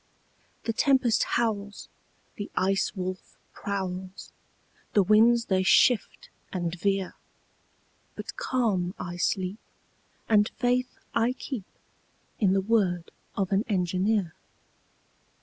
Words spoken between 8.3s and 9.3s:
calm I